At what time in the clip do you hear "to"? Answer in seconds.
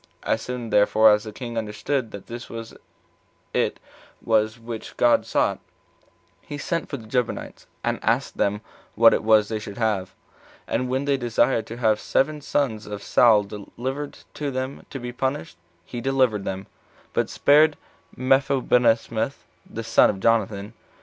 11.67-11.77, 14.33-14.49, 14.89-14.99